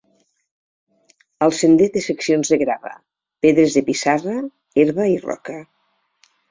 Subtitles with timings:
[1.47, 2.97] El sender té seccions de grava,
[3.47, 4.39] pedres de pissarra,
[4.87, 5.63] herba i Roca.